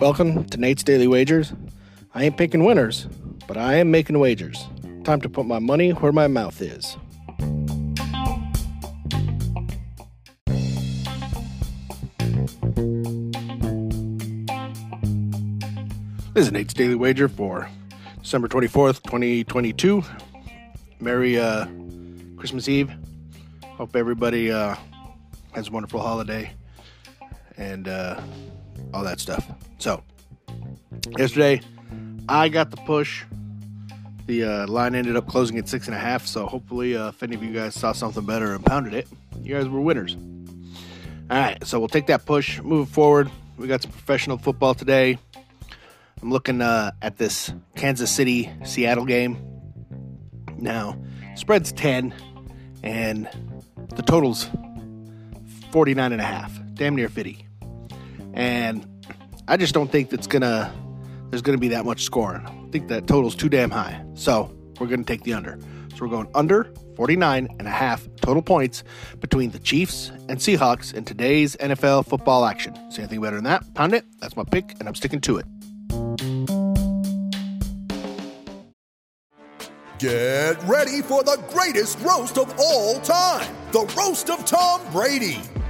Welcome 0.00 0.44
to 0.46 0.58
Nate's 0.58 0.82
Daily 0.82 1.06
Wagers. 1.06 1.52
I 2.16 2.24
ain't 2.24 2.36
picking 2.36 2.64
winners, 2.64 3.06
but 3.46 3.56
I 3.56 3.74
am 3.74 3.92
making 3.92 4.18
wagers. 4.18 4.66
Time 5.04 5.20
to 5.20 5.28
put 5.28 5.46
my 5.46 5.60
money 5.60 5.90
where 5.90 6.10
my 6.10 6.26
mouth 6.26 6.60
is. 6.60 6.96
This 16.34 16.46
is 16.46 16.50
Nate's 16.50 16.74
Daily 16.74 16.96
Wager 16.96 17.28
for 17.28 17.70
December 18.20 18.48
24th, 18.48 19.00
2022. 19.04 20.02
Merry 20.98 21.38
uh, 21.38 21.66
Christmas 22.36 22.68
Eve. 22.68 22.90
Hope 23.76 23.94
everybody 23.94 24.50
uh, 24.50 24.74
has 25.52 25.68
a 25.68 25.70
wonderful 25.70 26.00
holiday 26.00 26.52
and 27.56 27.88
uh, 27.88 28.20
all 28.92 29.04
that 29.04 29.20
stuff. 29.20 29.46
So, 29.78 30.02
yesterday 31.18 31.60
I 32.28 32.48
got 32.48 32.70
the 32.70 32.76
push. 32.78 33.24
The 34.26 34.44
uh, 34.44 34.66
line 34.68 34.94
ended 34.94 35.16
up 35.16 35.26
closing 35.26 35.58
at 35.58 35.68
six 35.68 35.86
and 35.86 35.96
a 35.96 35.98
half. 35.98 36.26
So, 36.26 36.46
hopefully, 36.46 36.96
uh, 36.96 37.08
if 37.08 37.22
any 37.22 37.34
of 37.34 37.42
you 37.42 37.52
guys 37.52 37.74
saw 37.74 37.92
something 37.92 38.24
better 38.24 38.54
and 38.54 38.64
pounded 38.64 38.94
it, 38.94 39.08
you 39.42 39.54
guys 39.54 39.68
were 39.68 39.80
winners. 39.80 40.16
All 41.30 41.38
right, 41.38 41.64
so 41.66 41.78
we'll 41.78 41.88
take 41.88 42.06
that 42.06 42.26
push, 42.26 42.60
move 42.60 42.88
forward. 42.88 43.30
We 43.56 43.66
got 43.66 43.82
some 43.82 43.90
professional 43.92 44.38
football 44.38 44.74
today. 44.74 45.18
I'm 46.20 46.30
looking 46.30 46.60
uh, 46.60 46.92
at 47.00 47.16
this 47.16 47.52
Kansas 47.74 48.10
City 48.10 48.50
Seattle 48.64 49.04
game. 49.04 49.38
Now, 50.56 50.96
spread's 51.34 51.72
10, 51.72 52.14
and 52.82 53.28
the 53.96 54.02
total's 54.02 54.48
49 55.72 56.12
and 56.12 56.20
a 56.20 56.24
half, 56.24 56.60
damn 56.74 56.94
near 56.94 57.08
50. 57.08 57.46
And 58.34 58.86
I 59.48 59.56
just 59.56 59.74
don't 59.74 59.90
think 59.90 60.10
that's 60.10 60.26
gonna 60.26 60.72
there's 61.30 61.42
gonna 61.42 61.58
be 61.58 61.68
that 61.68 61.86
much 61.86 62.04
scoring. 62.04 62.46
I 62.46 62.70
think 62.70 62.88
that 62.88 63.06
total's 63.06 63.34
too 63.34 63.48
damn 63.48 63.70
high. 63.70 64.04
So 64.14 64.54
we're 64.78 64.86
gonna 64.86 65.04
take 65.04 65.22
the 65.24 65.32
under. 65.32 65.58
So 65.96 66.02
we're 66.02 66.08
going 66.08 66.28
under 66.34 66.72
49 66.96 67.48
and 67.58 67.66
a 67.66 67.70
half 67.70 68.06
total 68.16 68.42
points 68.42 68.84
between 69.20 69.50
the 69.50 69.58
Chiefs 69.58 70.10
and 70.28 70.38
Seahawks 70.38 70.92
in 70.92 71.04
today's 71.04 71.56
NFL 71.56 72.06
football 72.06 72.44
action. 72.44 72.74
See 72.90 73.00
anything 73.02 73.20
better 73.20 73.36
than 73.36 73.44
that? 73.44 73.74
Pound 73.74 73.94
it. 73.94 74.04
That's 74.20 74.36
my 74.36 74.44
pick, 74.44 74.74
and 74.78 74.88
I'm 74.88 74.94
sticking 74.94 75.20
to 75.22 75.38
it. 75.38 75.46
Get 79.98 80.62
ready 80.64 81.00
for 81.00 81.22
the 81.22 81.42
greatest 81.50 81.98
roast 82.00 82.36
of 82.36 82.52
all 82.58 83.00
time 83.00 83.54
the 83.72 83.90
Roast 83.96 84.28
of 84.28 84.44
Tom 84.44 84.82
Brady, 84.92 85.40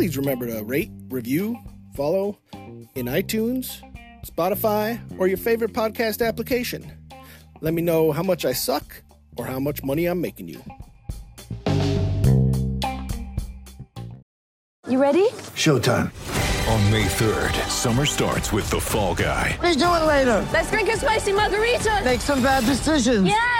Please 0.00 0.16
remember 0.16 0.46
to 0.46 0.64
rate, 0.64 0.90
review, 1.10 1.58
follow 1.94 2.38
in 2.94 3.04
iTunes, 3.04 3.82
Spotify, 4.24 4.98
or 5.18 5.28
your 5.28 5.36
favorite 5.36 5.74
podcast 5.74 6.26
application. 6.26 6.90
Let 7.60 7.74
me 7.74 7.82
know 7.82 8.10
how 8.10 8.22
much 8.22 8.46
I 8.46 8.54
suck 8.54 9.02
or 9.36 9.44
how 9.44 9.60
much 9.60 9.84
money 9.84 10.06
I'm 10.06 10.18
making 10.18 10.48
you. 10.48 10.64
You 14.88 14.98
ready? 15.02 15.28
Showtime. 15.54 16.14
On 16.72 16.90
May 16.90 17.04
3rd, 17.04 17.68
summer 17.68 18.06
starts 18.06 18.52
with 18.52 18.70
The 18.70 18.80
Fall 18.80 19.14
Guy. 19.14 19.58
Let's 19.62 19.76
do 19.76 19.84
it 19.84 20.06
later. 20.06 20.48
Let's 20.50 20.70
drink 20.70 20.88
a 20.88 20.96
spicy 20.96 21.32
margarita. 21.32 22.00
Make 22.06 22.22
some 22.22 22.42
bad 22.42 22.64
decisions. 22.64 23.26
Yes. 23.26 23.59